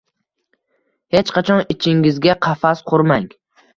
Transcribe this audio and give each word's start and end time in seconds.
Hech 1.17 1.33
qachon 1.37 1.63
ichingizga 1.75 2.37
qafas 2.47 2.83
qurmang 2.89 3.29